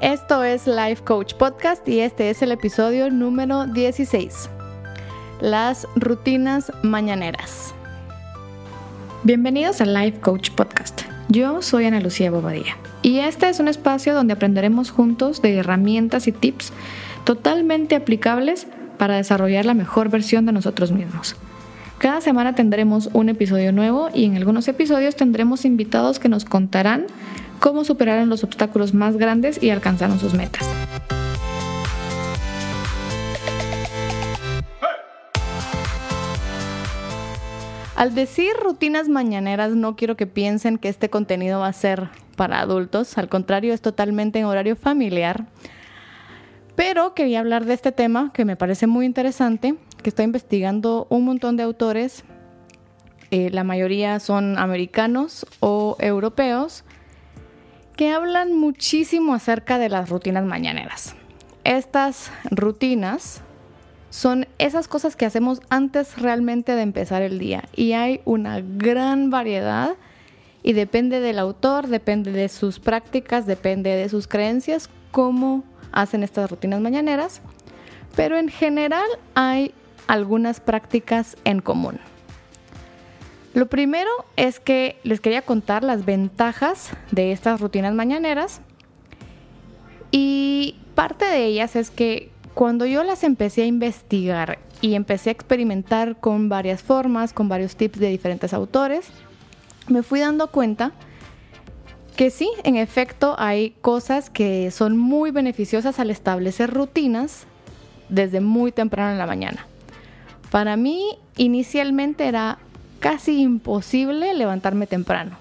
[0.00, 4.48] Esto es Life Coach Podcast y este es el episodio número 16.
[5.42, 7.74] Las rutinas mañaneras.
[9.24, 11.02] Bienvenidos a Life Coach Podcast.
[11.28, 16.26] Yo soy Ana Lucía Bobadilla y este es un espacio donde aprenderemos juntos de herramientas
[16.28, 16.72] y tips
[17.24, 21.36] totalmente aplicables para desarrollar la mejor versión de nosotros mismos.
[21.98, 27.04] Cada semana tendremos un episodio nuevo y en algunos episodios tendremos invitados que nos contarán
[27.60, 30.66] cómo superaron los obstáculos más grandes y alcanzaron sus metas.
[38.00, 42.60] Al decir rutinas mañaneras, no quiero que piensen que este contenido va a ser para
[42.60, 45.44] adultos, al contrario, es totalmente en horario familiar.
[46.76, 51.26] Pero quería hablar de este tema que me parece muy interesante, que estoy investigando un
[51.26, 52.24] montón de autores,
[53.30, 56.84] eh, la mayoría son americanos o europeos,
[58.00, 61.16] que hablan muchísimo acerca de las rutinas mañaneras.
[61.64, 63.42] Estas rutinas
[64.08, 69.28] son esas cosas que hacemos antes realmente de empezar el día y hay una gran
[69.28, 69.96] variedad
[70.62, 76.50] y depende del autor, depende de sus prácticas, depende de sus creencias, cómo hacen estas
[76.50, 77.42] rutinas mañaneras,
[78.16, 79.74] pero en general hay
[80.06, 82.00] algunas prácticas en común.
[83.52, 88.60] Lo primero es que les quería contar las ventajas de estas rutinas mañaneras
[90.12, 95.32] y parte de ellas es que cuando yo las empecé a investigar y empecé a
[95.32, 99.08] experimentar con varias formas, con varios tips de diferentes autores,
[99.88, 100.92] me fui dando cuenta
[102.16, 107.46] que sí, en efecto hay cosas que son muy beneficiosas al establecer rutinas
[108.08, 109.66] desde muy temprano en la mañana.
[110.50, 112.58] Para mí inicialmente era
[113.00, 115.36] casi imposible levantarme temprano.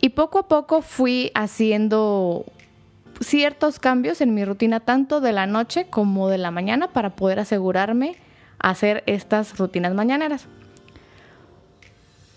[0.00, 2.44] Y poco a poco fui haciendo
[3.20, 7.38] ciertos cambios en mi rutina tanto de la noche como de la mañana para poder
[7.38, 8.16] asegurarme
[8.58, 10.48] hacer estas rutinas mañaneras.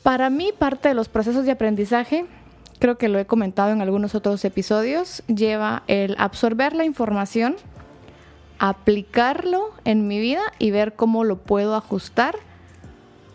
[0.03, 2.25] Para mí parte de los procesos de aprendizaje,
[2.77, 7.55] creo que lo he comentado en algunos otros episodios, lleva el absorber la información,
[8.59, 12.35] aplicarlo en mi vida y ver cómo lo puedo ajustar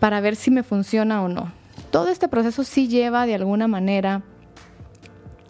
[0.00, 1.53] para ver si me funciona o no.
[1.91, 4.22] Todo este proceso sí lleva de alguna manera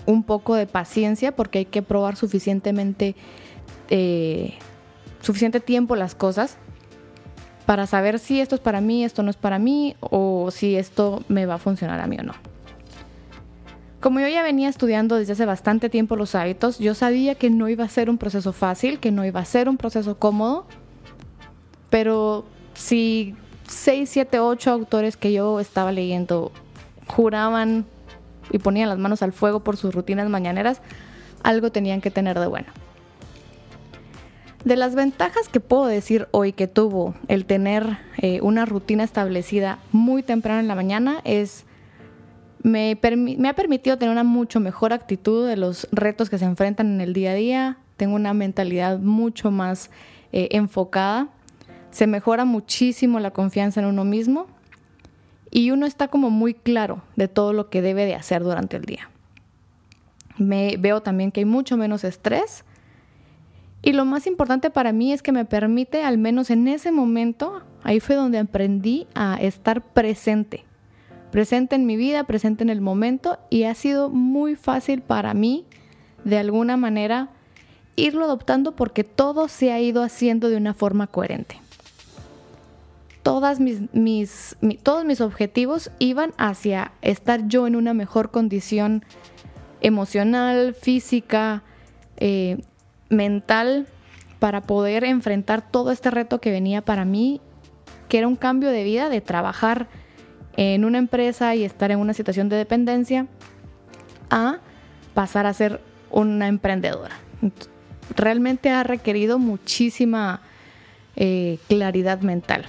[0.06, 3.14] un poco de paciencia porque hay que probar suficientemente
[3.88, 4.54] eh,
[5.20, 6.56] suficiente tiempo las cosas
[7.66, 11.22] para saber si esto es para mí, esto no es para mí o si esto
[11.28, 12.32] me va a funcionar a mí o no.
[14.00, 17.68] Como yo ya venía estudiando desde hace bastante tiempo los hábitos, yo sabía que no
[17.68, 20.66] iba a ser un proceso fácil, que no iba a ser un proceso cómodo,
[21.90, 22.44] pero
[22.74, 23.36] si
[23.70, 26.50] 6, 7, 8 autores que yo estaba leyendo
[27.06, 27.86] juraban
[28.50, 30.82] y ponían las manos al fuego por sus rutinas mañaneras,
[31.44, 32.66] algo tenían que tener de bueno.
[34.64, 39.78] De las ventajas que puedo decir hoy que tuvo el tener eh, una rutina establecida
[39.92, 41.64] muy temprano en la mañana es
[42.62, 46.88] me, me, ha permitido tener una mucho mejor actitud de los retos que se enfrentan
[46.88, 47.78] en el día a día.
[47.96, 49.90] Tengo una mentalidad mucho más
[50.32, 51.28] eh, enfocada
[51.90, 54.46] se mejora muchísimo la confianza en uno mismo
[55.50, 58.84] y uno está como muy claro de todo lo que debe de hacer durante el
[58.84, 59.10] día.
[60.38, 62.64] Me veo también que hay mucho menos estrés
[63.82, 67.62] y lo más importante para mí es que me permite, al menos en ese momento,
[67.82, 70.64] ahí fue donde aprendí a estar presente,
[71.32, 75.64] presente en mi vida, presente en el momento y ha sido muy fácil para mí
[76.24, 77.30] de alguna manera
[77.96, 81.58] irlo adoptando porque todo se ha ido haciendo de una forma coherente
[83.22, 89.04] todas mis, todos mis objetivos iban hacia estar yo en una mejor condición
[89.80, 91.62] emocional, física,
[92.16, 92.58] eh,
[93.08, 93.86] mental,
[94.38, 97.40] para poder enfrentar todo este reto que venía para mí,
[98.08, 99.88] que era un cambio de vida, de trabajar
[100.56, 103.26] en una empresa y estar en una situación de dependencia,
[104.30, 104.58] a
[105.14, 107.14] pasar a ser una emprendedora.
[108.16, 110.40] Realmente ha requerido muchísima
[111.16, 112.66] eh, claridad mental.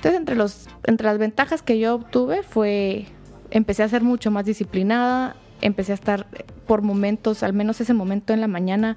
[0.00, 3.04] Entonces, entre, los, entre las ventajas que yo obtuve fue,
[3.50, 6.26] empecé a ser mucho más disciplinada, empecé a estar
[6.66, 8.96] por momentos, al menos ese momento en la mañana,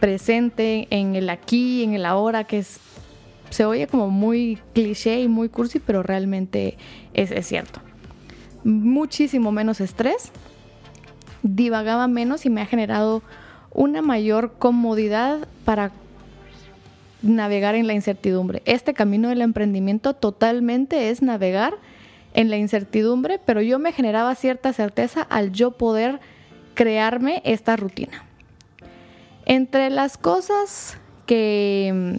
[0.00, 2.64] presente en el aquí, en el ahora, que
[3.50, 6.78] se oye como muy cliché y muy cursi, pero realmente
[7.12, 7.82] es, es cierto.
[8.64, 10.32] Muchísimo menos estrés,
[11.42, 13.22] divagaba menos y me ha generado
[13.70, 15.92] una mayor comodidad para
[17.22, 18.62] navegar en la incertidumbre.
[18.64, 21.74] Este camino del emprendimiento totalmente es navegar
[22.34, 26.20] en la incertidumbre, pero yo me generaba cierta certeza al yo poder
[26.74, 28.24] crearme esta rutina.
[29.46, 32.18] Entre las cosas que,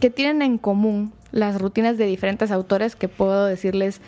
[0.00, 4.00] que tienen en común las rutinas de diferentes autores que puedo decirles,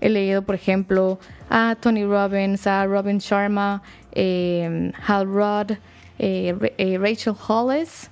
[0.00, 1.18] he leído por ejemplo
[1.48, 3.82] a Tony Robbins, a Robin Sharma,
[4.12, 5.76] eh, Hal Rudd,
[6.18, 8.10] eh, Rachel Hollis.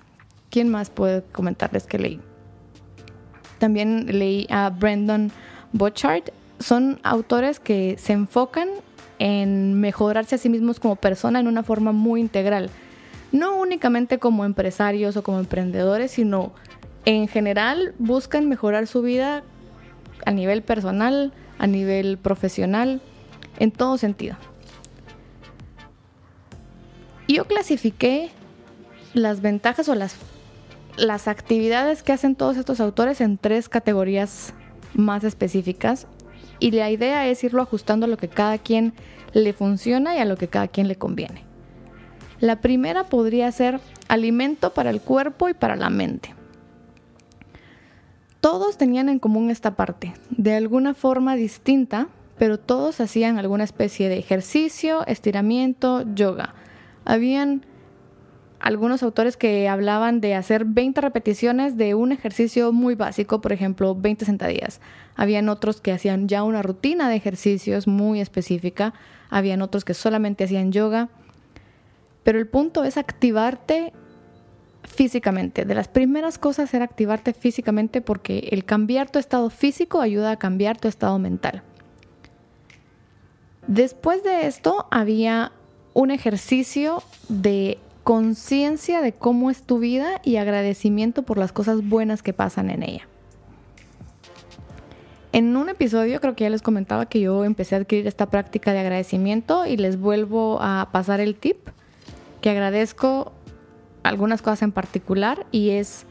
[0.51, 2.21] ¿Quién más puede comentarles que leí?
[3.59, 5.31] También leí a Brandon
[5.73, 6.25] Bochard.
[6.59, 8.69] Son autores que se enfocan
[9.19, 12.71] en mejorarse a sí mismos como persona en una forma muy integral.
[13.33, 16.53] No únicamente como empresarios o como emprendedores, sino
[17.05, 19.43] en general buscan mejorar su vida
[20.25, 23.01] a nivel personal, a nivel profesional,
[23.59, 24.37] en todo sentido.
[27.27, 28.31] Yo clasifiqué
[29.15, 30.17] las ventajas o las,
[30.99, 34.53] las actividades que hacen todos estos autores en tres categorías
[34.95, 36.07] más específicas
[36.59, 38.93] y la idea es irlo ajustando a lo que cada quien
[39.33, 41.45] le funciona y a lo que cada quien le conviene.
[42.41, 46.35] La primera podría ser alimento para el cuerpo y para la mente.
[48.41, 52.09] Todos tenían en común esta parte, de alguna forma distinta,
[52.39, 56.55] pero todos hacían alguna especie de ejercicio, estiramiento, yoga.
[57.05, 57.63] Habían
[58.61, 63.95] algunos autores que hablaban de hacer 20 repeticiones de un ejercicio muy básico, por ejemplo,
[63.95, 64.81] 20 sentadillas.
[65.15, 68.95] Habían otros que hacían ya una rutina de ejercicios muy específica.
[69.31, 71.09] Habían otros que solamente hacían yoga.
[72.25, 73.93] Pero el punto es activarte
[74.83, 75.65] físicamente.
[75.65, 80.39] De las primeras cosas era activarte físicamente porque el cambiar tu estado físico ayuda a
[80.39, 81.63] cambiar tu estado mental.
[83.67, 85.53] Después de esto había
[85.93, 87.79] un ejercicio de
[88.09, 92.83] conciencia de cómo es tu vida y agradecimiento por las cosas buenas que pasan en
[92.83, 93.07] ella.
[95.33, 98.73] En un episodio creo que ya les comentaba que yo empecé a adquirir esta práctica
[98.73, 101.59] de agradecimiento y les vuelvo a pasar el tip
[102.41, 103.31] que agradezco
[104.03, 106.07] algunas cosas en particular y es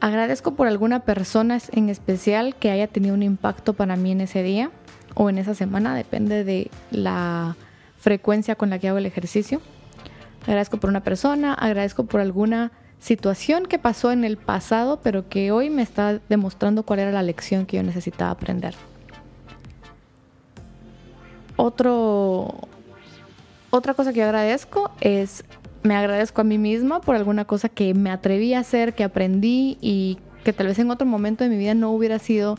[0.00, 4.42] agradezco por alguna persona en especial que haya tenido un impacto para mí en ese
[4.42, 4.70] día
[5.12, 7.56] o en esa semana, depende de la
[7.98, 9.60] frecuencia con la que hago el ejercicio.
[10.42, 15.50] Agradezco por una persona, agradezco por alguna situación que pasó en el pasado, pero que
[15.50, 18.74] hoy me está demostrando cuál era la lección que yo necesitaba aprender.
[21.56, 22.68] Otro,
[23.70, 25.44] otra cosa que yo agradezco es,
[25.82, 29.78] me agradezco a mí misma por alguna cosa que me atreví a hacer, que aprendí
[29.80, 32.56] y que tal vez en otro momento de mi vida no hubiera sido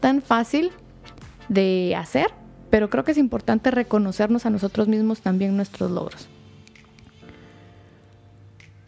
[0.00, 0.72] tan fácil
[1.48, 2.28] de hacer,
[2.70, 6.28] pero creo que es importante reconocernos a nosotros mismos también nuestros logros.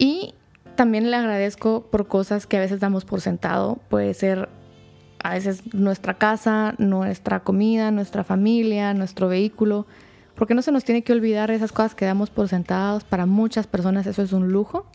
[0.05, 0.35] Y
[0.75, 3.79] también le agradezco por cosas que a veces damos por sentado.
[3.89, 4.49] Puede ser
[5.23, 9.87] a veces nuestra casa, nuestra comida, nuestra familia, nuestro vehículo.
[10.35, 13.03] Porque no se nos tiene que olvidar esas cosas que damos por sentados.
[13.03, 14.85] Para muchas personas eso es un lujo.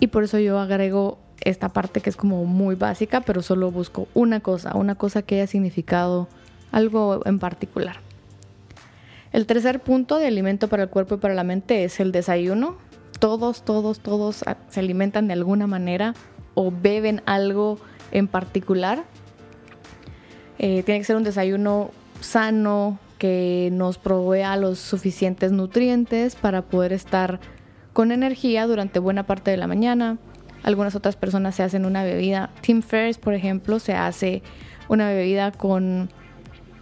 [0.00, 4.06] Y por eso yo agrego esta parte que es como muy básica, pero solo busco
[4.12, 6.28] una cosa, una cosa que haya significado
[6.72, 7.96] algo en particular.
[9.32, 12.76] El tercer punto de alimento para el cuerpo y para la mente es el desayuno
[13.18, 16.14] todos, todos, todos se alimentan de alguna manera
[16.54, 17.78] o beben algo
[18.12, 19.04] en particular.
[20.58, 21.90] Eh, tiene que ser un desayuno
[22.20, 27.40] sano que nos provea los suficientes nutrientes para poder estar
[27.92, 30.18] con energía durante buena parte de la mañana.
[30.62, 32.50] Algunas otras personas se hacen una bebida.
[32.60, 34.42] Tim Ferriss, por ejemplo, se hace
[34.88, 36.10] una bebida con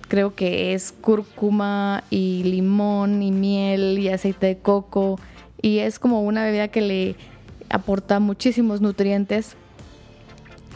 [0.09, 5.19] creo que es cúrcuma y limón y miel y aceite de coco
[5.63, 7.17] y es como una bebida que le
[7.71, 9.57] aporta muchísimos nutrientes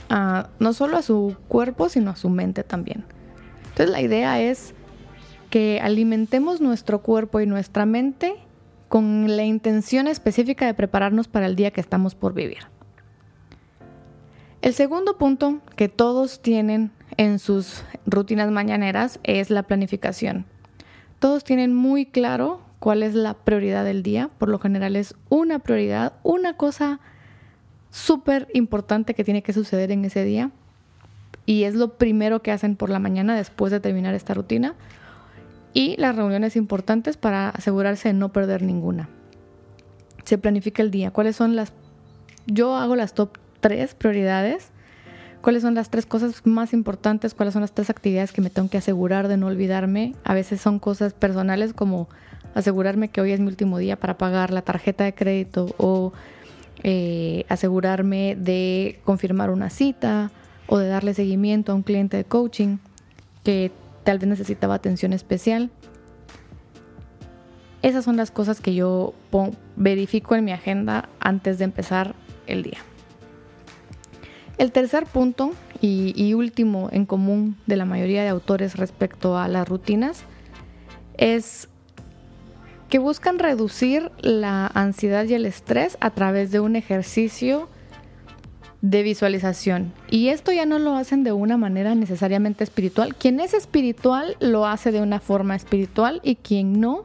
[0.09, 3.05] no solo a su cuerpo, sino a su mente también.
[3.71, 4.73] Entonces la idea es
[5.51, 8.37] que alimentemos nuestro cuerpo y nuestra mente
[8.89, 12.69] con la intención específica de prepararnos para el día que estamos por vivir.
[14.63, 20.47] El segundo punto que todos tienen en sus rutinas mañaneras es la planificación.
[21.19, 24.31] Todos tienen muy claro cuál es la prioridad del día.
[24.39, 27.01] Por lo general es una prioridad, una cosa
[27.91, 30.51] súper importante que tiene que suceder en ese día.
[31.47, 34.75] Y es lo primero que hacen por la mañana después de terminar esta rutina.
[35.73, 39.09] Y las reuniones importantes para asegurarse de no perder ninguna.
[40.25, 41.11] Se planifica el día.
[41.11, 41.73] ¿Cuáles son las...
[42.47, 44.71] Yo hago las top tres prioridades.
[45.41, 47.35] ¿Cuáles son las tres cosas más importantes?
[47.35, 50.15] ¿Cuáles son las tres actividades que me tengo que asegurar de no olvidarme?
[50.25, 52.09] A veces son cosas personales como
[52.57, 56.15] asegurarme que hoy es mi último día para pagar la tarjeta de crédito o
[56.83, 60.31] eh, asegurarme de confirmar una cita
[60.67, 62.79] o de darle seguimiento a un cliente de coaching
[63.45, 63.71] que
[64.05, 65.71] tal vez necesitaba atención especial.
[67.83, 69.13] Esas son las cosas que yo
[69.77, 72.15] verifico en mi agenda antes de empezar
[72.47, 72.79] el día.
[74.57, 79.69] El tercer punto y, último en común de la mayoría de autores respecto a las
[79.69, 80.25] rutinas
[81.19, 81.69] es
[82.89, 87.69] que buscan reducir la ansiedad y el estrés a través de un ejercicio
[88.81, 89.93] de visualización.
[90.11, 93.17] Y esto ya no lo hacen de una manera necesariamente espiritual.
[93.17, 97.05] Quien es espiritual lo hace de una forma espiritual y quien no,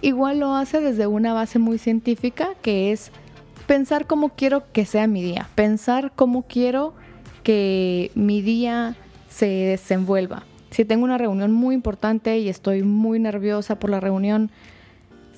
[0.00, 3.12] igual lo hace desde una base muy científica que es
[3.66, 6.94] pensar cómo quiero que sea mi día, pensar cómo quiero
[7.42, 8.96] que mi día
[9.28, 10.44] se desenvuelva.
[10.70, 14.50] Si tengo una reunión muy importante y estoy muy nerviosa por la reunión,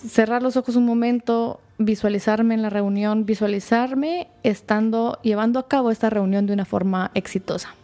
[0.06, 6.10] cerrar los ojos un momento, visualizarme en la reunión, visualizarme estando llevando a cabo esta
[6.10, 7.74] reunión de una forma exitosa.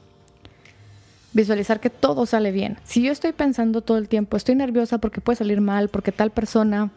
[1.32, 2.78] Visualizar que todo sale bien.
[2.84, 6.30] Si yo estoy pensando todo el tiempo, estoy nerviosa porque puede salir mal, porque tal
[6.30, 6.90] persona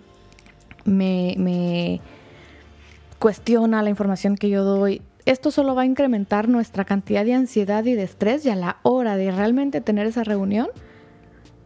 [0.86, 2.02] me, me
[3.20, 7.84] cuestiona la información que yo doy, esto solo va a incrementar nuestra cantidad de ansiedad
[7.84, 10.70] y de estrés y a la hora de realmente tener esa reunión,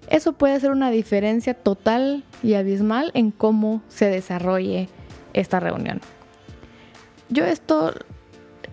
[0.10, 4.90] eso puede ser una diferencia total y abismal en cómo se desarrolle
[5.34, 6.02] esta reunión.
[7.30, 7.94] Yo esto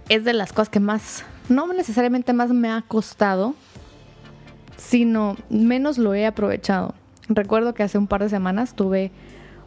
[0.09, 3.55] es de las cosas que más, no necesariamente más me ha costado,
[4.77, 6.95] sino menos lo he aprovechado.
[7.29, 9.13] Recuerdo que hace un par de semanas tuve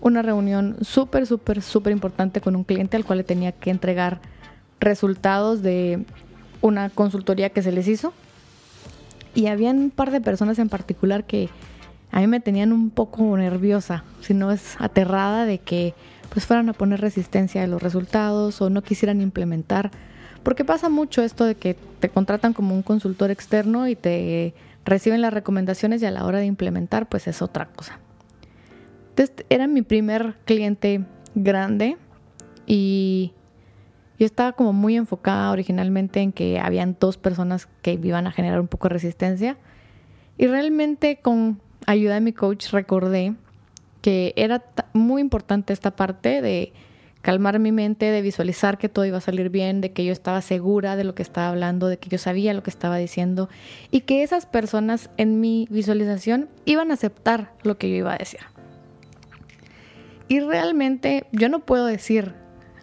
[0.01, 4.19] una reunión súper, súper, súper importante con un cliente al cual le tenía que entregar
[4.79, 6.05] resultados de
[6.61, 8.13] una consultoría que se les hizo.
[9.33, 11.49] Y había un par de personas en particular que
[12.11, 15.93] a mí me tenían un poco nerviosa, si no es aterrada de que
[16.29, 19.91] pues fueran a poner resistencia a los resultados o no quisieran implementar.
[20.43, 24.53] Porque pasa mucho esto de que te contratan como un consultor externo y te
[24.85, 27.99] reciben las recomendaciones y a la hora de implementar pues es otra cosa.
[29.09, 31.97] Entonces era mi primer cliente grande
[32.65, 33.33] y
[34.21, 38.61] yo estaba como muy enfocada originalmente en que habían dos personas que iban a generar
[38.61, 39.57] un poco de resistencia
[40.37, 43.33] y realmente con ayuda de mi coach recordé
[44.03, 44.63] que era
[44.93, 46.71] muy importante esta parte de
[47.23, 50.43] calmar mi mente, de visualizar que todo iba a salir bien, de que yo estaba
[50.43, 53.49] segura de lo que estaba hablando, de que yo sabía lo que estaba diciendo
[53.89, 58.19] y que esas personas en mi visualización iban a aceptar lo que yo iba a
[58.19, 58.41] decir.
[60.27, 62.35] Y realmente yo no puedo decir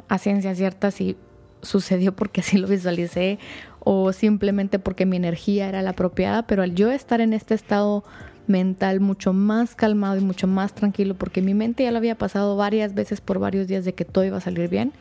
[0.08, 1.16] a ciencia cierta si
[1.62, 3.38] sucedió porque así lo visualicé
[3.80, 8.04] o simplemente porque mi energía era la apropiada, pero al yo estar en este estado
[8.46, 12.56] mental mucho más calmado y mucho más tranquilo, porque mi mente ya lo había pasado
[12.56, 14.92] varias veces por varios días de que todo iba a salir bien,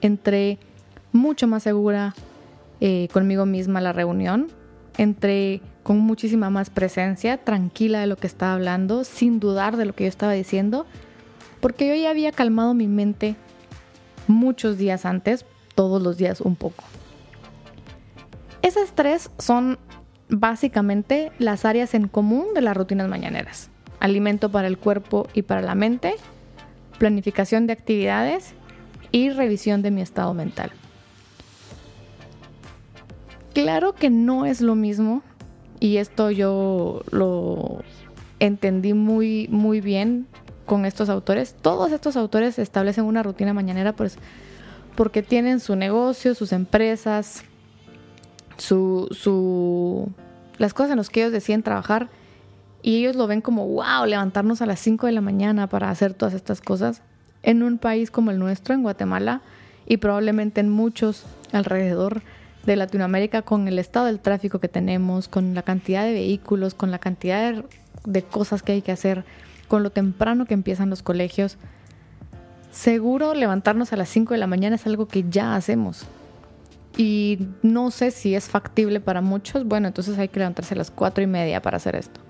[0.00, 0.58] entré
[1.12, 2.14] mucho más segura
[2.80, 4.48] eh, conmigo misma a la reunión,
[4.98, 9.94] entré con muchísima más presencia, tranquila de lo que estaba hablando, sin dudar de lo
[9.94, 10.86] que yo estaba diciendo,
[11.60, 13.36] porque yo ya había calmado mi mente
[14.26, 16.82] muchos días antes, todos los días un poco.
[18.62, 19.78] Esas tres son
[20.28, 23.70] básicamente las áreas en común de las rutinas mañaneras.
[24.00, 26.16] Alimento para el cuerpo y para la mente,
[26.98, 28.54] planificación de actividades
[29.12, 30.72] y revisión de mi estado mental.
[33.54, 35.22] Claro que no es lo mismo
[35.80, 37.82] y esto yo lo
[38.40, 40.26] entendí muy muy bien
[40.66, 41.54] con estos autores.
[41.54, 44.18] Todos estos autores establecen una rutina mañanera pues
[44.96, 47.44] porque tienen su negocio, sus empresas,
[48.56, 50.10] su, su,
[50.58, 52.08] las cosas en las que ellos deciden trabajar
[52.82, 56.14] y ellos lo ven como, wow, levantarnos a las 5 de la mañana para hacer
[56.14, 57.02] todas estas cosas
[57.42, 59.42] en un país como el nuestro, en Guatemala,
[59.86, 62.22] y probablemente en muchos alrededor
[62.64, 66.90] de Latinoamérica, con el estado del tráfico que tenemos, con la cantidad de vehículos, con
[66.90, 67.64] la cantidad de,
[68.04, 69.24] de cosas que hay que hacer,
[69.68, 71.56] con lo temprano que empiezan los colegios.
[72.76, 76.04] Seguro levantarnos a las 5 de la mañana es algo que ya hacemos
[76.94, 80.90] y no sé si es factible para muchos, bueno, entonces hay que levantarse a las
[80.90, 82.20] cuatro y media para hacer esto.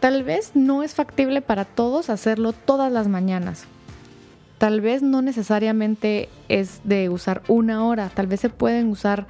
[0.00, 3.64] Tal vez no es factible para todos hacerlo todas las mañanas.
[4.56, 9.26] Tal vez no necesariamente es de usar una hora, tal vez se pueden usar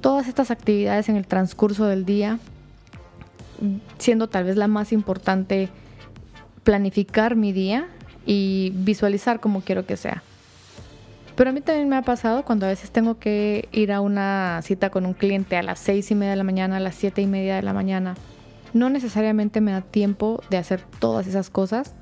[0.00, 2.38] todas estas actividades en el transcurso del día,
[3.98, 5.68] siendo tal vez la más importante
[6.68, 7.88] planificar mi día
[8.26, 10.22] y visualizar cómo quiero que sea.
[11.34, 14.60] Pero a mí también me ha pasado cuando a veces tengo que ir a una
[14.62, 17.22] cita con un cliente a las seis y media de la mañana, a las siete
[17.22, 18.16] y media de la mañana.
[18.74, 21.94] No necesariamente me da tiempo de hacer todas esas cosas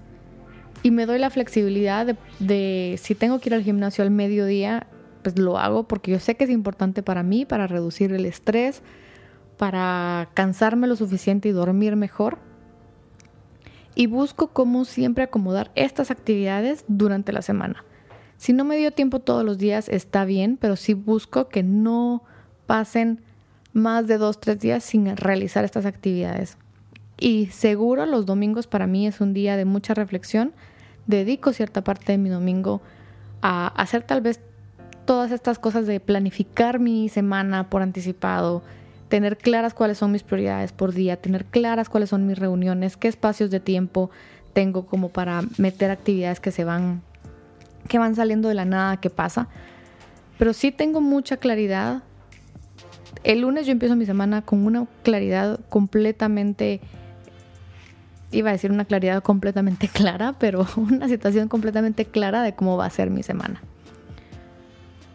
[0.82, 4.88] y me doy la flexibilidad de, si tengo que ir al gimnasio al mediodía,
[5.22, 8.82] pues lo hago porque yo sé que es importante para mí, para reducir el estrés,
[9.58, 12.44] para cansarme lo suficiente y dormir mejor.
[13.96, 17.82] Y busco cómo siempre acomodar estas actividades durante la semana.
[18.36, 22.22] Si no me dio tiempo todos los días está bien, pero sí busco que no
[22.66, 23.22] pasen
[23.72, 26.58] más de dos, tres días sin realizar estas actividades.
[27.18, 30.52] Y seguro los domingos para mí es un día de mucha reflexión.
[31.06, 32.82] Dedico cierta parte de mi domingo
[33.40, 34.40] a hacer tal vez
[35.06, 38.62] todas estas cosas de planificar mi semana por anticipado,
[39.08, 43.08] tener claras cuáles son mis prioridades por día, tener claras cuáles son mis reuniones, qué
[43.08, 44.10] espacios de tiempo
[44.52, 47.02] tengo como para meter actividades que se van
[47.88, 49.48] que van saliendo de la nada, qué pasa.
[50.38, 52.02] Pero sí tengo mucha claridad.
[53.22, 56.80] El lunes yo empiezo mi semana con una claridad completamente
[58.32, 62.86] iba a decir una claridad completamente clara, pero una situación completamente clara de cómo va
[62.86, 63.62] a ser mi semana.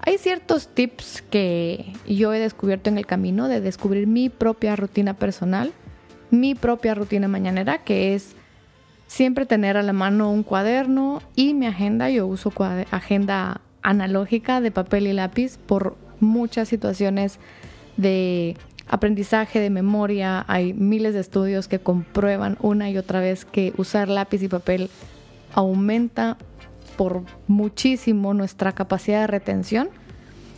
[0.03, 5.13] Hay ciertos tips que yo he descubierto en el camino de descubrir mi propia rutina
[5.13, 5.73] personal,
[6.31, 8.35] mi propia rutina mañanera, que es
[9.05, 12.09] siempre tener a la mano un cuaderno y mi agenda.
[12.09, 12.51] Yo uso
[12.89, 17.37] agenda analógica de papel y lápiz por muchas situaciones
[17.97, 20.45] de aprendizaje, de memoria.
[20.47, 24.89] Hay miles de estudios que comprueban una y otra vez que usar lápiz y papel
[25.53, 26.37] aumenta
[26.91, 29.89] por muchísimo nuestra capacidad de retención.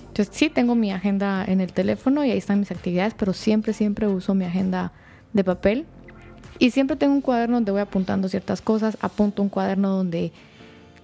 [0.08, 3.74] Entonces sí tengo mi agenda en el teléfono y ahí están mis actividades, pero siempre,
[3.74, 4.92] siempre uso mi agenda
[5.34, 5.86] de papel.
[6.60, 8.98] Y siempre tengo un cuaderno donde voy apuntando ciertas cosas.
[9.02, 10.32] Apunto un cuaderno donde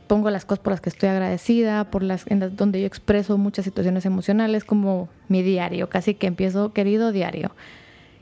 [0.09, 3.65] pongo las cosas por las que estoy agradecida, por las, en donde yo expreso muchas
[3.65, 7.51] situaciones emocionales, como mi diario, casi que empiezo querido diario.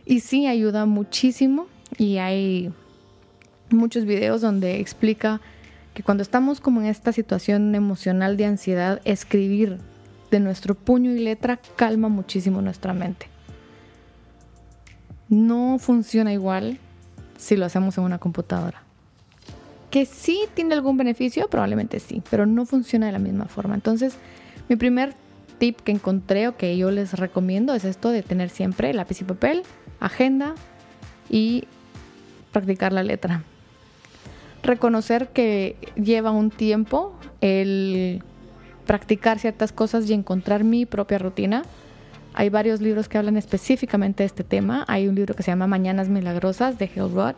[0.05, 2.71] Y sí ayuda muchísimo y hay
[3.69, 5.41] muchos videos donde explica
[5.97, 9.79] que cuando estamos como en esta situación emocional de ansiedad, escribir
[10.29, 13.25] de nuestro puño y letra calma muchísimo nuestra mente.
[15.27, 16.77] No funciona igual
[17.35, 18.83] si lo hacemos en una computadora.
[19.89, 23.73] Que sí tiene algún beneficio, probablemente sí, pero no funciona de la misma forma.
[23.73, 24.17] Entonces,
[24.69, 25.15] mi primer
[25.57, 29.23] tip que encontré o que yo les recomiendo es esto de tener siempre lápiz y
[29.23, 29.63] papel,
[29.99, 30.53] agenda
[31.27, 31.63] y
[32.51, 33.41] practicar la letra
[34.67, 38.23] reconocer que lleva un tiempo el
[38.85, 41.63] practicar ciertas cosas y encontrar mi propia rutina.
[42.33, 44.85] Hay varios libros que hablan específicamente de este tema.
[44.87, 47.35] Hay un libro que se llama Mañanas Milagrosas de Hale Roth.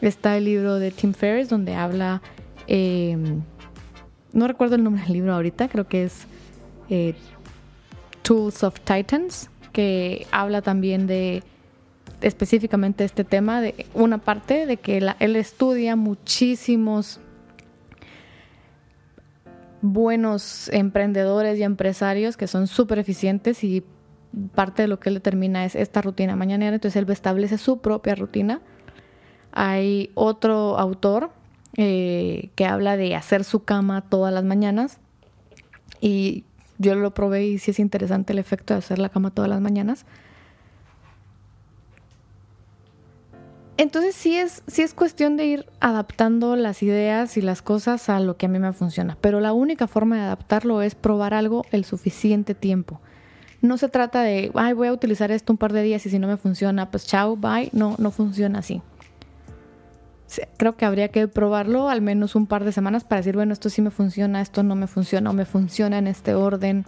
[0.00, 2.20] Está el libro de Tim Ferriss donde habla,
[2.66, 3.42] em,
[4.32, 6.26] no recuerdo el nombre del libro ahorita, creo que es
[6.90, 7.14] eh,
[8.22, 11.42] Tools of Titans, que habla también de
[12.24, 17.20] específicamente este tema, de una parte de que él estudia muchísimos
[19.82, 23.84] buenos emprendedores y empresarios que son súper eficientes y
[24.54, 28.14] parte de lo que él determina es esta rutina mañanera, entonces él establece su propia
[28.14, 28.60] rutina.
[29.52, 31.30] Hay otro autor
[31.76, 34.98] eh, que habla de hacer su cama todas las mañanas
[36.00, 36.44] y
[36.78, 39.60] yo lo probé y sí es interesante el efecto de hacer la cama todas las
[39.60, 40.06] mañanas.
[43.76, 48.20] Entonces sí es, sí es cuestión de ir adaptando las ideas y las cosas a
[48.20, 49.16] lo que a mí me funciona.
[49.20, 53.00] Pero la única forma de adaptarlo es probar algo el suficiente tiempo.
[53.62, 56.18] No se trata de, ay, voy a utilizar esto un par de días y si
[56.20, 57.70] no me funciona, pues chao, bye.
[57.72, 58.80] No, no funciona así.
[60.56, 63.70] Creo que habría que probarlo al menos un par de semanas para decir, bueno, esto
[63.70, 66.84] sí me funciona, esto no me funciona, o me funciona en este orden,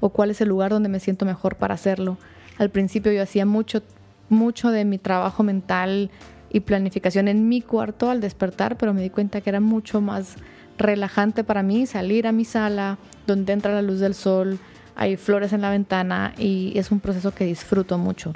[0.00, 2.18] o cuál es el lugar donde me siento mejor para hacerlo.
[2.58, 3.82] Al principio yo hacía mucho
[4.28, 6.10] mucho de mi trabajo mental
[6.50, 10.36] y planificación en mi cuarto al despertar, pero me di cuenta que era mucho más
[10.78, 14.58] relajante para mí salir a mi sala donde entra la luz del sol,
[14.94, 18.32] hay flores en la ventana y es un proceso que disfruto mucho.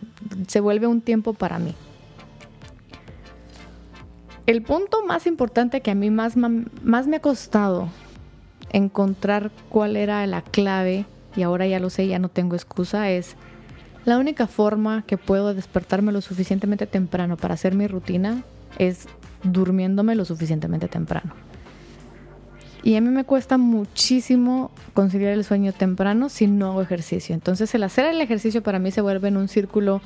[0.47, 1.75] Se vuelve un tiempo para mí.
[4.47, 7.89] El punto más importante que a mí más, más me ha costado
[8.73, 13.37] encontrar cuál era la clave, y ahora ya lo sé, ya no tengo excusa, es
[14.05, 18.43] la única forma que puedo despertarme lo suficientemente temprano para hacer mi rutina
[18.79, 19.07] es
[19.43, 21.35] durmiéndome lo suficientemente temprano.
[22.83, 27.35] Y a mí me cuesta muchísimo conciliar el sueño temprano si no hago ejercicio.
[27.35, 30.01] Entonces el hacer el ejercicio para mí se vuelve en un círculo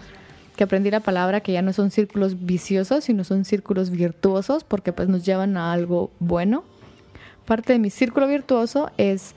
[0.57, 4.93] que aprendí la palabra que ya no son círculos viciosos, sino son círculos virtuosos porque
[4.93, 6.65] pues nos llevan a algo bueno.
[7.45, 9.35] Parte de mi círculo virtuoso es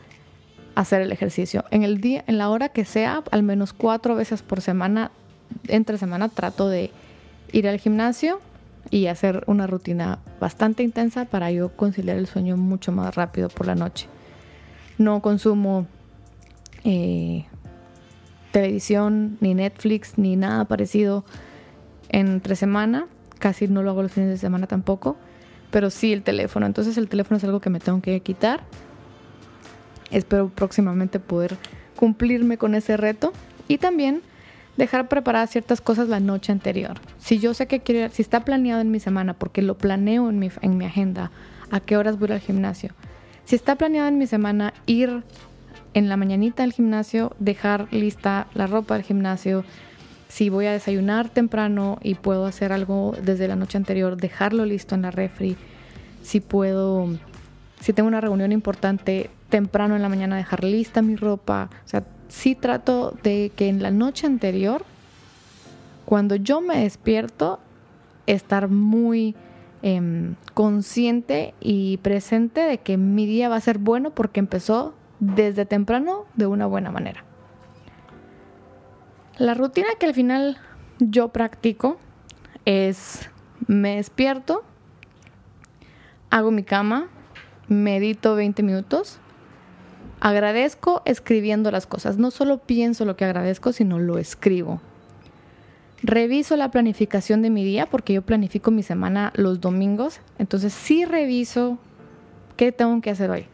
[0.77, 1.65] hacer el ejercicio.
[1.71, 5.09] En el día, en la hora que sea, al menos cuatro veces por semana,
[5.67, 6.91] entre semana, trato de
[7.51, 8.39] ir al gimnasio
[8.91, 13.65] y hacer una rutina bastante intensa para yo conciliar el sueño mucho más rápido por
[13.65, 14.05] la noche.
[14.99, 15.87] No consumo
[16.83, 17.45] eh,
[18.51, 21.25] televisión, ni Netflix, ni nada parecido
[22.09, 23.07] entre semana.
[23.39, 25.17] Casi no lo hago los fines de semana tampoco.
[25.71, 26.67] pero sí el teléfono.
[26.67, 28.61] Entonces el teléfono es algo que me tengo que quitar.
[30.11, 31.57] Espero próximamente poder
[31.95, 33.33] cumplirme con ese reto
[33.67, 34.21] y también
[34.77, 36.99] dejar preparadas ciertas cosas la noche anterior.
[37.17, 40.39] Si yo sé que quiero si está planeado en mi semana, porque lo planeo en
[40.39, 41.31] mi, en mi agenda,
[41.71, 42.93] a qué horas voy al gimnasio.
[43.45, 45.23] Si está planeado en mi semana ir
[45.93, 49.63] en la mañanita al gimnasio, dejar lista la ropa del gimnasio,
[50.27, 54.93] si voy a desayunar temprano y puedo hacer algo desde la noche anterior, dejarlo listo
[54.93, 55.55] en la refri.
[56.21, 57.07] Si puedo,
[57.79, 61.69] si tengo una reunión importante temprano en la mañana, dejar lista mi ropa.
[61.85, 64.85] O sea, sí trato de que en la noche anterior,
[66.05, 67.59] cuando yo me despierto,
[68.25, 69.35] estar muy
[69.81, 75.65] em, consciente y presente de que mi día va a ser bueno porque empezó desde
[75.65, 77.23] temprano de una buena manera.
[79.37, 80.57] La rutina que al final
[80.99, 81.97] yo practico
[82.65, 83.29] es
[83.67, 84.63] me despierto,
[86.29, 87.07] hago mi cama,
[87.67, 89.19] medito 20 minutos,
[90.19, 92.17] agradezco escribiendo las cosas.
[92.17, 94.81] No solo pienso lo que agradezco, sino lo escribo.
[96.03, 100.21] Reviso la planificación de mi día porque yo planifico mi semana los domingos.
[100.37, 101.77] Entonces sí reviso
[102.55, 103.45] qué tengo que hacer hoy.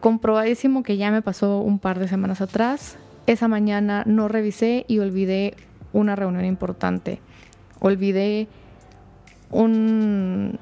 [0.00, 4.98] Comprobadísimo que ya me pasó un par de semanas atrás esa mañana no revisé y
[4.98, 5.54] olvidé
[5.92, 7.20] una reunión importante.
[7.78, 8.48] Olvidé
[9.50, 10.58] un,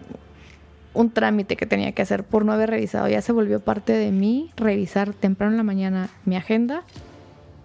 [0.94, 3.08] un trámite que tenía que hacer por no haber revisado.
[3.08, 6.82] Ya se volvió parte de mí revisar temprano en la mañana mi agenda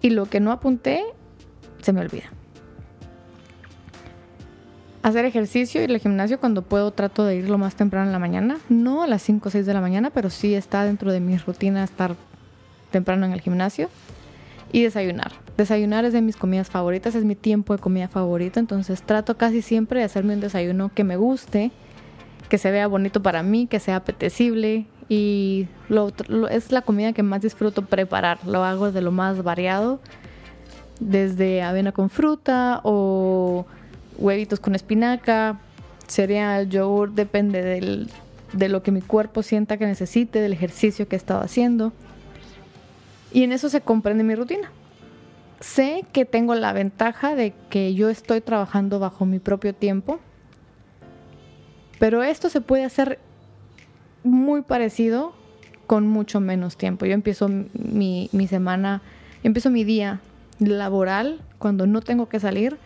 [0.00, 1.02] y lo que no apunté
[1.82, 2.24] se me olvida.
[5.02, 8.18] Hacer ejercicio, ir al gimnasio cuando puedo trato de ir lo más temprano en la
[8.18, 8.58] mañana.
[8.70, 11.36] No a las 5 o 6 de la mañana, pero sí está dentro de mi
[11.36, 12.16] rutina estar
[12.90, 13.90] temprano en el gimnasio
[14.72, 15.32] y desayunar.
[15.56, 19.62] Desayunar es de mis comidas favoritas, es mi tiempo de comida favorito, entonces trato casi
[19.62, 21.70] siempre de hacerme un desayuno que me guste,
[22.54, 25.66] que se vea bonito para mí, que sea apetecible y
[26.50, 28.38] es la comida que más disfruto preparar.
[28.46, 29.98] Lo hago de lo más variado,
[31.00, 33.66] desde avena con fruta o
[34.18, 35.58] huevitos con espinaca,
[36.06, 38.06] cereal, yogur, depende
[38.52, 41.92] de lo que mi cuerpo sienta que necesite, del ejercicio que he estado haciendo.
[43.32, 44.70] Y en eso se comprende mi rutina.
[45.58, 50.20] Sé que tengo la ventaja de que yo estoy trabajando bajo mi propio tiempo,
[51.98, 53.18] pero esto se puede hacer
[54.22, 55.34] muy parecido
[55.86, 57.06] con mucho menos tiempo.
[57.06, 59.02] Yo empiezo mi, semana,
[59.42, 60.20] empiezo mi día
[60.58, 62.78] laboral cuando no tengo que salir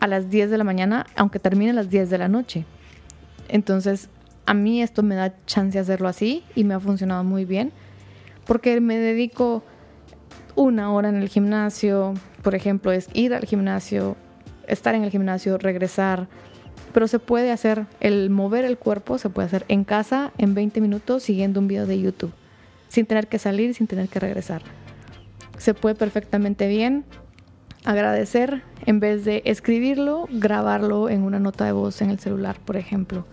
[0.00, 2.64] a las 10 de la mañana, aunque termine a las 10 de la noche.
[3.48, 4.08] Entonces,
[4.44, 7.72] a mí esto me da chance de hacerlo así y me ha funcionado muy bien
[8.46, 9.64] porque me dedico
[10.54, 14.16] una hora en el gimnasio, por ejemplo, es ir al gimnasio,
[14.68, 16.28] estar en el gimnasio, regresar,
[16.92, 20.80] pero se puede hacer, el mover el cuerpo se puede hacer en casa en 20
[20.80, 22.32] minutos siguiendo un video de YouTube,
[22.88, 24.62] sin tener que salir, sin tener que regresar.
[25.58, 27.04] Se puede perfectamente bien
[27.84, 32.76] agradecer en vez de escribirlo, grabarlo en una nota de voz en el celular, por
[32.76, 33.24] ejemplo.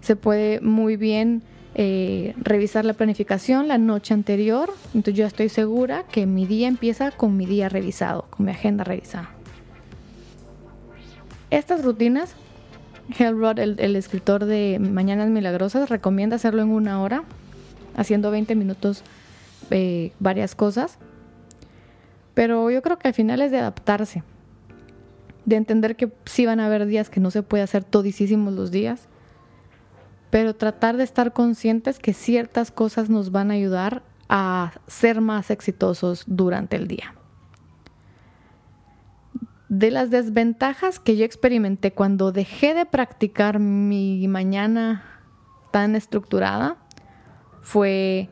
[0.00, 1.42] Se puede muy bien
[1.74, 4.72] eh, revisar la planificación la noche anterior.
[4.94, 8.82] Entonces yo estoy segura que mi día empieza con mi día revisado, con mi agenda
[8.84, 9.30] revisada.
[11.50, 12.34] Estas rutinas,
[13.16, 17.24] Hellrod, el, el escritor de Mañanas Milagrosas, recomienda hacerlo en una hora,
[17.96, 19.02] haciendo 20 minutos
[19.70, 20.98] eh, varias cosas.
[22.34, 24.22] Pero yo creo que al final es de adaptarse,
[25.44, 28.70] de entender que sí van a haber días que no se puede hacer todísimos los
[28.70, 29.08] días
[30.30, 35.50] pero tratar de estar conscientes que ciertas cosas nos van a ayudar a ser más
[35.50, 37.14] exitosos durante el día.
[39.68, 45.04] De las desventajas que yo experimenté cuando dejé de practicar mi mañana
[45.70, 46.76] tan estructurada
[47.60, 48.30] fue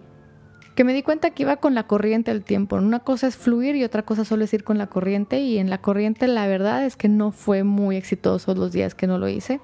[0.77, 2.77] que me di cuenta que iba con la corriente del tiempo.
[2.77, 5.71] Una cosa es fluir y otra cosa solo es ir con la corriente y en
[5.71, 9.29] la corriente la verdad es que no fue muy exitoso los días que no lo
[9.29, 9.61] hice.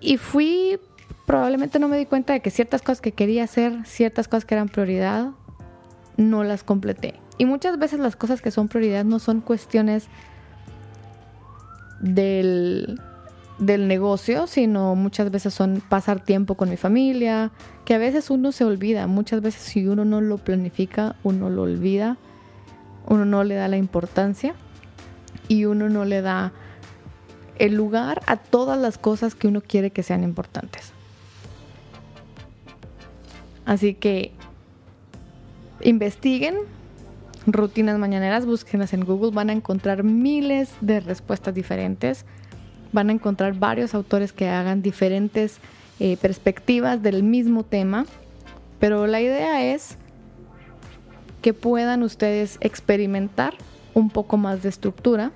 [0.00, 0.78] Y fui,
[1.26, 4.54] probablemente no me di cuenta de que ciertas cosas que quería hacer, ciertas cosas que
[4.54, 5.30] eran prioridad,
[6.18, 7.14] no las completé.
[7.40, 10.08] Y muchas veces las cosas que son prioridad no son cuestiones
[12.00, 13.00] del,
[13.58, 17.50] del negocio, sino muchas veces son pasar tiempo con mi familia,
[17.86, 21.62] que a veces uno se olvida, muchas veces si uno no lo planifica, uno lo
[21.62, 22.18] olvida,
[23.06, 24.54] uno no le da la importancia
[25.48, 26.52] y uno no le da
[27.56, 30.92] el lugar a todas las cosas que uno quiere que sean importantes.
[33.64, 34.34] Así que
[35.80, 36.56] investiguen
[37.46, 42.24] rutinas mañaneras, búsquenlas en Google, van a encontrar miles de respuestas diferentes.
[42.92, 45.58] van a encontrar varios autores que hagan diferentes
[46.00, 48.04] eh, perspectivas del mismo tema,
[48.80, 49.96] pero la idea es
[51.40, 53.54] que puedan ustedes experimentar
[53.94, 55.30] un poco más de estructura,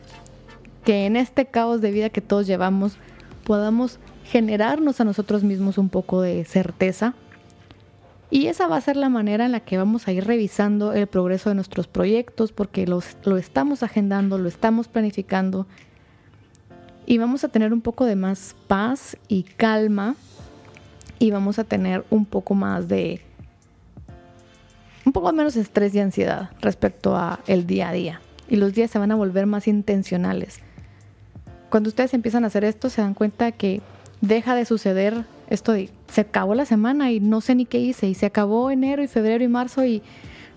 [0.85, 2.97] que en este caos de vida que todos llevamos
[3.45, 7.15] podamos generarnos a nosotros mismos un poco de certeza.
[8.35, 11.07] Y esa va a ser la manera en la que vamos a ir revisando el
[11.07, 15.69] progreso de nuestros proyectos, porque los, lo estamos agendando, lo estamos planificando
[17.07, 20.17] y vamos a tener un poco de más paz y calma
[21.21, 23.21] y vamos a tener un poco más de
[25.07, 28.91] un poco menos estrés y ansiedad respecto a el día a día y los días
[28.91, 30.59] se van a volver más intencionales.
[31.71, 33.81] Cuando ustedes empiezan a hacer esto se dan cuenta que
[34.23, 38.09] deja de suceder esto de se acabó la semana y no sé ni qué hice
[38.09, 40.03] y se acabó enero y febrero y marzo y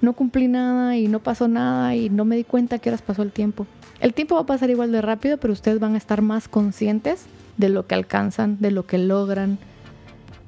[0.02, 3.24] no cumplí nada y no pasó nada y no me di cuenta que horas pasó
[3.24, 3.66] el tiempo.
[4.00, 7.26] El tiempo va a pasar igual de rápido, pero ustedes van a estar más conscientes
[7.58, 9.58] de lo que alcanzan, de lo que logran,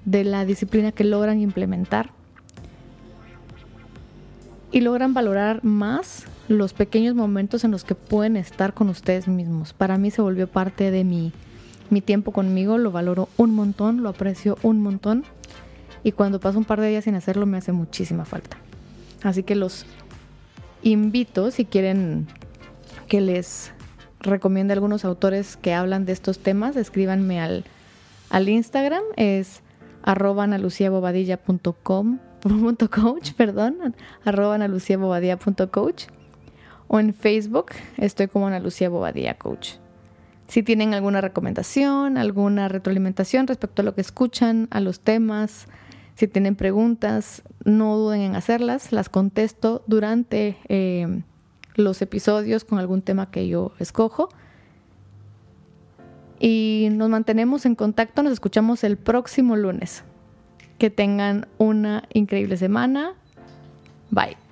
[0.05, 2.11] de la disciplina que logran implementar.
[4.71, 9.73] Y logran valorar más los pequeños momentos en los que pueden estar con ustedes mismos.
[9.73, 11.31] Para mí se volvió parte de mi,
[11.91, 15.23] mi tiempo conmigo, lo valoro un montón, lo aprecio un montón.
[16.03, 18.57] Y cuando paso un par de días sin hacerlo me hace muchísima falta.
[19.23, 19.85] Así que los
[20.81, 22.27] invito, si quieren
[23.07, 23.71] que les
[24.21, 27.65] recomiende algunos autores que hablan de estos temas, escríbanme al,
[28.29, 29.61] al Instagram, es
[30.03, 30.47] arroba
[32.89, 34.57] coach, perdón, arroba
[35.71, 36.05] coach,
[36.87, 39.73] o en Facebook estoy como Ana Lucía Bobadilla Coach.
[40.49, 45.67] Si tienen alguna recomendación, alguna retroalimentación respecto a lo que escuchan, a los temas,
[46.15, 51.21] si tienen preguntas, no duden en hacerlas, las contesto durante eh,
[51.75, 54.29] los episodios con algún tema que yo escojo.
[56.39, 60.03] Y nos mantenemos en contacto, nos escuchamos el próximo lunes.
[60.79, 63.13] Que tengan una increíble semana.
[64.09, 64.48] Bye.